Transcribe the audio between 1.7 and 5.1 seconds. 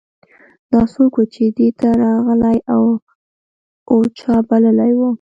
ته راغلی و او چا بللی و